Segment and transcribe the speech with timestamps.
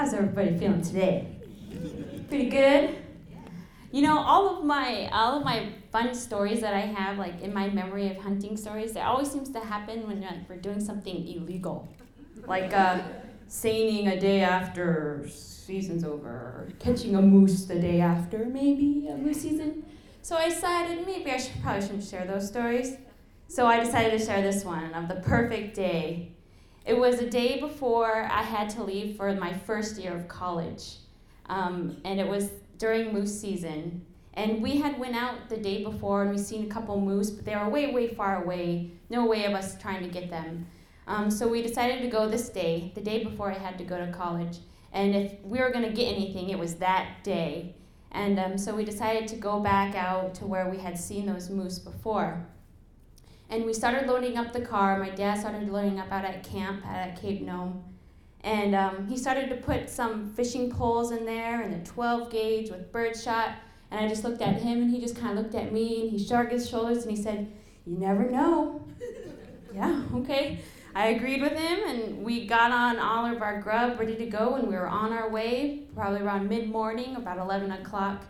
[0.00, 1.26] How's everybody feeling today?
[2.30, 2.96] Pretty good?
[3.92, 7.52] You know, all of my all of my fun stories that I have, like in
[7.52, 11.28] my memory of hunting stories, it always seems to happen when like, we're doing something
[11.28, 11.86] illegal,
[12.46, 13.02] like uh,
[13.46, 19.18] seining a day after season's over, or catching a moose the day after, maybe a
[19.18, 19.84] moose season.
[20.22, 22.96] So I decided maybe I should probably shouldn't share those stories.
[23.48, 26.32] So I decided to share this one of the perfect day.
[26.86, 30.96] It was a day before I had to leave for my first year of college,
[31.46, 34.04] um, and it was during moose season.
[34.34, 37.44] And we had went out the day before and we seen a couple moose, but
[37.44, 38.92] they were way, way far away.
[39.10, 40.66] No way of us trying to get them.
[41.06, 43.98] Um, so we decided to go this day, the day before I had to go
[43.98, 44.58] to college.
[44.92, 47.74] And if we were going to get anything, it was that day.
[48.12, 51.50] And um, so we decided to go back out to where we had seen those
[51.50, 52.46] moose before.
[53.50, 54.96] And we started loading up the car.
[54.96, 57.82] My dad started loading up out at camp at Cape Nome.
[58.42, 62.70] And um, he started to put some fishing poles in there and a 12 gauge
[62.70, 63.56] with birdshot.
[63.90, 66.10] And I just looked at him and he just kind of looked at me and
[66.12, 67.50] he shrugged his shoulders and he said,
[67.84, 68.86] You never know.
[69.74, 70.60] yeah, okay.
[70.94, 74.54] I agreed with him and we got on all of our grub ready to go
[74.54, 78.24] and we were on our way, probably around mid morning, about 11 o'clock.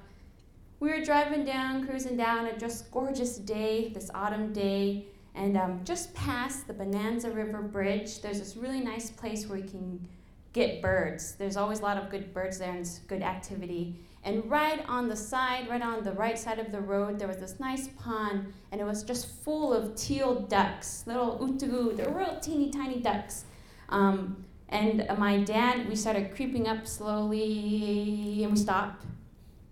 [0.81, 5.05] We were driving down, cruising down, a just gorgeous day, this autumn day.
[5.35, 9.69] And um, just past the Bonanza River Bridge, there's this really nice place where you
[9.69, 10.09] can
[10.55, 11.35] get birds.
[11.35, 14.01] There's always a lot of good birds there and good activity.
[14.25, 17.37] And right on the side, right on the right side of the road, there was
[17.37, 21.95] this nice pond, and it was just full of teal ducks, little utugu.
[21.95, 23.45] They're real teeny tiny ducks.
[23.91, 29.05] Um, and my dad, we started creeping up slowly, and we stopped.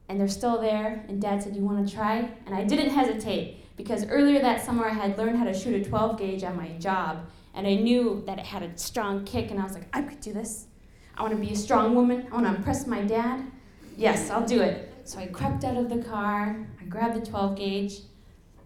[0.09, 1.05] And they're still there.
[1.09, 2.31] And dad said, You want to try?
[2.47, 5.89] And I didn't hesitate because earlier that summer I had learned how to shoot a
[5.89, 9.59] 12 gauge on my job, and I knew that it had a strong kick, and
[9.59, 10.67] I was like, I could do this.
[11.17, 12.27] I want to be a strong woman.
[12.31, 13.51] I want to impress my dad.
[13.97, 14.93] Yes, I'll do it.
[15.05, 16.67] So I crept out of the car.
[16.81, 18.01] I grabbed the 12 gauge,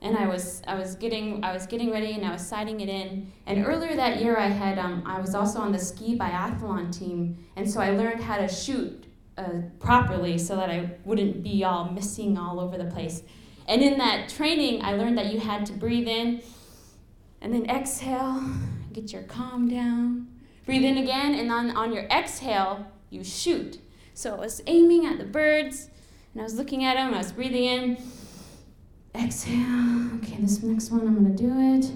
[0.00, 2.88] and I was I was getting I was getting ready, and I was sighting it
[2.88, 3.30] in.
[3.46, 7.36] And earlier that year, I had um, I was also on the ski biathlon team,
[7.56, 9.04] and so I learned how to shoot
[9.38, 13.22] uh, properly so that I wouldn't be all missing all over the place.
[13.66, 16.42] And in that training, I learned that you had to breathe in
[17.40, 18.42] and then exhale,
[18.92, 20.28] get your calm down.
[20.64, 23.78] Breathe in again, and then on your exhale, you shoot.
[24.14, 25.88] So I was aiming at the birds,
[26.32, 27.96] and I was looking at them, I was breathing in.
[29.12, 30.10] Exhale.
[30.18, 31.90] Okay, this next one, I'm to do it.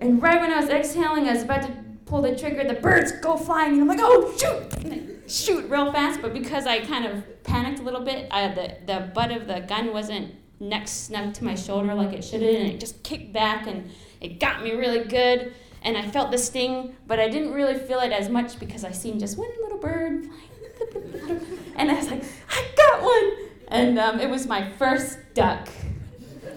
[0.00, 1.72] And right when I was exhaling, I was about to
[2.06, 5.10] pull the trigger, the birds go flying, and I'm like, oh, shoot!
[5.30, 9.10] shoot real fast, but because I kind of panicked a little bit, uh, the, the
[9.14, 12.68] butt of the gun wasn't next snug to my shoulder like it should have, and
[12.68, 13.90] it just kicked back and
[14.20, 15.54] it got me really good.
[15.82, 18.90] And I felt the sting, but I didn't really feel it as much because I
[18.90, 21.40] seen just one little bird flying.
[21.76, 23.32] and I was like, I got one!
[23.68, 25.68] And um, it was my first duck.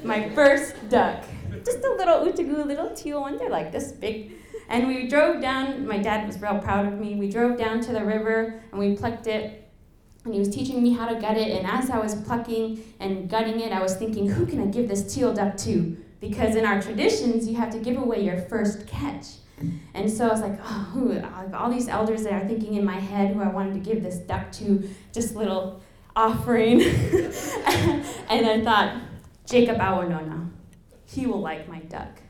[0.04, 1.24] My first duck.
[1.64, 3.38] Just a little utugu, little teal one.
[3.38, 4.34] They're like this big.
[4.70, 7.16] And we drove down, my dad was real proud of me.
[7.16, 9.72] We drove down to the river and we plucked it.
[10.26, 11.50] And he was teaching me how to gut it.
[11.50, 14.88] And as I was plucking and gutting it, I was thinking, who can I give
[14.88, 15.98] this teal duck to?
[16.22, 19.26] Because in our traditions, you have to give away your first catch.
[19.94, 23.36] And so I was like, oh, all these elders that are thinking in my head
[23.36, 25.82] who I wanted to give this duck to, just little
[26.16, 26.82] offering.
[26.82, 29.02] and I thought,
[29.46, 30.50] Jacob Awanona,
[31.06, 32.22] he will like my duck.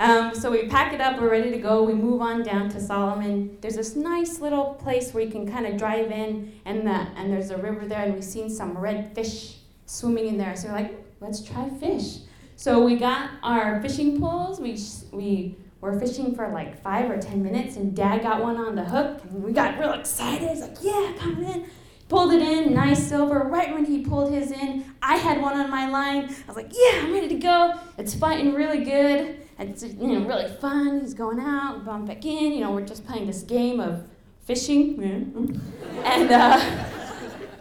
[0.00, 1.84] Um, so we pack it up, we're ready to go.
[1.84, 3.56] We move on down to Solomon.
[3.60, 7.32] There's this nice little place where you can kind of drive in, and, the, and
[7.32, 9.56] there's a river there, and we've seen some red fish
[9.86, 10.56] swimming in there.
[10.56, 12.18] So we're like, let's try fish.
[12.56, 14.60] So we got our fishing poles.
[14.60, 14.78] We,
[15.12, 18.84] we were fishing for like five or ten minutes, and Dad got one on the
[18.84, 20.48] hook, and we got real excited.
[20.48, 21.66] He's like, yeah, come in.
[22.08, 23.38] Pulled it in, nice silver.
[23.40, 26.24] Right when he pulled his in, I had one on my line.
[26.24, 27.74] I was like, yeah, I'm ready to go.
[27.96, 31.00] It's fighting really good it's you know really fun.
[31.00, 32.52] He's going out, bump back in.
[32.52, 34.06] You know, we're just playing this game of
[34.44, 35.60] fishing,
[36.04, 36.60] and uh,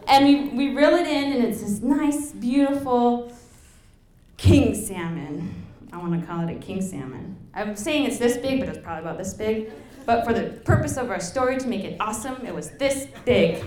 [0.08, 3.32] and we we reel it in, and it's this nice, beautiful
[4.38, 5.66] king salmon.
[5.92, 7.38] I want to call it a king salmon.
[7.54, 9.72] I'm saying it's this big, but it's probably about this big.
[10.06, 13.64] But for the purpose of our story, to make it awesome, it was this big.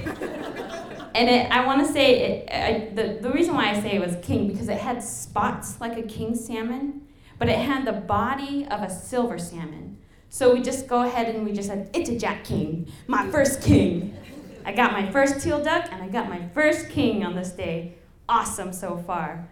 [1.14, 4.00] and it, I want to say, it, I, the, the reason why I say it
[4.00, 7.05] was king, because it had spots like a king salmon,
[7.38, 9.98] but it had the body of a silver salmon.
[10.28, 13.62] So we just go ahead and we just said, it's a Jack King, my first
[13.62, 14.16] king.
[14.64, 17.94] I got my first teal duck and I got my first king on this day.
[18.28, 19.48] Awesome so far.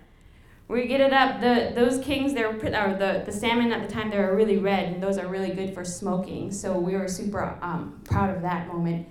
[0.66, 1.40] we get it up.
[1.40, 4.58] The those kings, they were or the the salmon at the time they were really
[4.58, 6.50] red, and those are really good for smoking.
[6.50, 9.06] So we were super um, proud of that moment.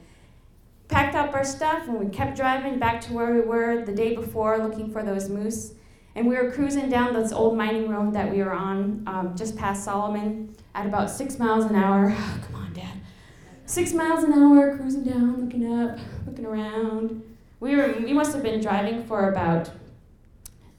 [0.89, 4.15] Packed up our stuff and we kept driving back to where we were the day
[4.15, 5.73] before, looking for those moose.
[6.15, 9.57] And we were cruising down this old mining road that we were on, um, just
[9.57, 12.15] past Solomon, at about six miles an hour.
[12.18, 13.00] Oh, come on, Dad.
[13.65, 17.24] Six miles an hour, cruising down, looking up, looking around.
[17.60, 19.71] We were we must have been driving for about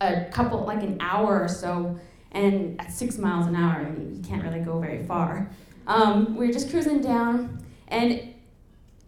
[0.01, 1.99] a couple, like an hour or so,
[2.33, 5.51] and at six miles an hour, I mean, you can't really go very far.
[5.87, 8.35] Um, we were just cruising down, and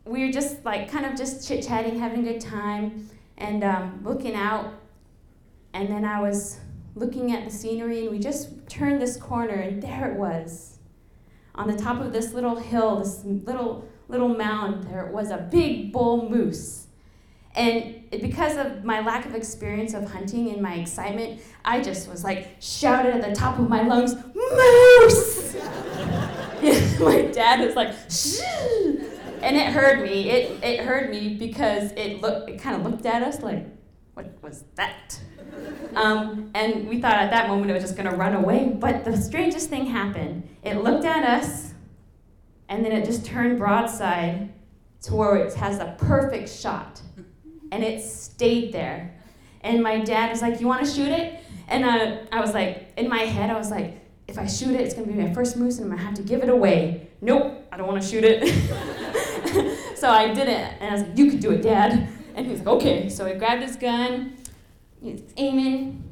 [0.04, 4.00] we were just like kind of just chit chatting, having a good time, and um,
[4.04, 4.72] looking out.
[5.76, 6.58] And then I was
[6.94, 10.78] looking at the scenery, and we just turned this corner, and there it was,
[11.54, 14.84] on the top of this little hill, this little little mound.
[14.84, 16.86] There was a big bull moose
[17.56, 22.22] and because of my lack of experience of hunting and my excitement, I just was
[22.22, 25.54] like shouted at the top of my lungs, moose!
[27.00, 28.40] my dad was like, shh!
[29.40, 30.28] And it heard me.
[30.28, 33.66] It, it heard me because it it kind of looked at us like,
[34.16, 35.20] what was that?
[35.94, 38.74] Um, and we thought at that moment it was just gonna run away.
[38.74, 40.48] But the strangest thing happened.
[40.62, 41.74] It looked at us,
[42.70, 44.54] and then it just turned broadside
[45.02, 47.02] to where it has a perfect shot
[47.70, 49.14] and it stayed there.
[49.60, 51.40] And my dad was like, You want to shoot it?
[51.68, 54.80] And uh, I was like, in my head, I was like, If I shoot it,
[54.80, 56.48] it's going to be my first moose and I'm going to have to give it
[56.48, 57.08] away.
[57.20, 58.46] Nope, I don't want to shoot it.
[59.98, 60.72] so I did it.
[60.80, 62.08] And I was like, You could do it, Dad.
[62.36, 63.08] And he's like, Okay.
[63.08, 64.36] So he grabbed his gun,
[65.02, 66.04] he's aiming.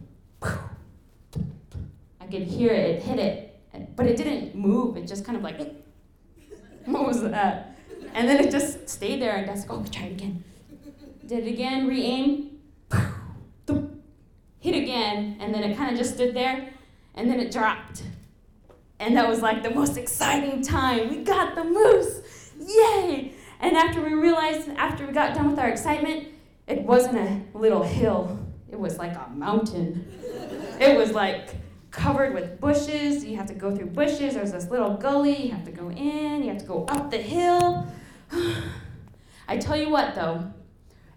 [0.43, 3.61] I could hear it, it hit it,
[3.95, 4.97] but it didn't move.
[4.97, 5.61] It just kind of like,
[6.87, 7.77] what was that?
[8.15, 10.43] And then it just stayed there, and Dad's like, oh, try it again.
[11.27, 12.59] Did it again, re aim,
[14.65, 16.71] hit again, and then it kind of just stood there,
[17.15, 18.03] and then it dropped.
[18.99, 21.11] And that was like the most exciting time.
[21.11, 22.51] We got the moose!
[22.59, 23.35] Yay!
[23.65, 26.29] And after we realized, after we got done with our excitement,
[26.67, 28.39] it wasn't a little hill,
[28.71, 30.07] it was like a mountain.
[30.79, 31.55] It was like
[31.91, 33.25] covered with bushes.
[33.25, 34.35] You have to go through bushes.
[34.35, 35.47] There's this little gully.
[35.47, 36.43] You have to go in.
[36.43, 37.87] You have to go up the hill.
[39.49, 40.53] I tell you what, though,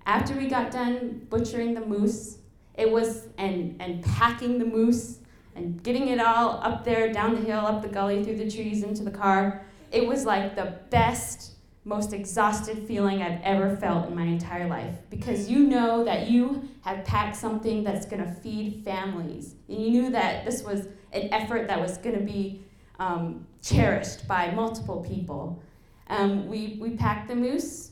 [0.05, 2.37] after we got done butchering the moose,
[2.75, 5.19] it was and and packing the moose
[5.53, 8.83] and getting it all up there down the hill, up the gully, through the trees
[8.83, 9.65] into the car.
[9.91, 11.56] It was like the best,
[11.87, 16.67] most exhausted feeling I've ever felt in my entire life because you know that you
[16.81, 19.55] have packed something that's going to feed families.
[19.69, 22.61] And you knew that this was an effort that was going to be
[22.99, 25.63] um, cherished by multiple people.
[26.09, 27.91] Um, we, we packed the moose,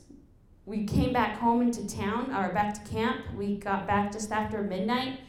[0.66, 3.22] we came back home into town, or back to camp.
[3.34, 5.20] We got back just after midnight.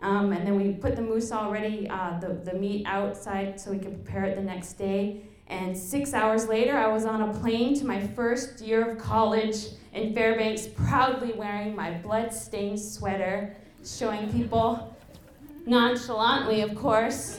[0.00, 3.78] Um, and then we put the moose already, uh, the, the meat outside so we
[3.78, 5.22] could prepare it the next day.
[5.48, 9.66] And six hours later, I was on a plane to my first year of college
[9.92, 14.96] in Fairbanks, proudly wearing my blood-stained sweater, showing people,
[15.64, 17.38] nonchalantly, of course,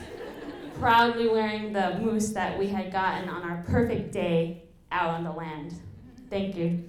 [0.79, 5.31] proudly wearing the moose that we had gotten on our perfect day out on the
[5.31, 5.73] land.
[6.29, 6.85] Thank you.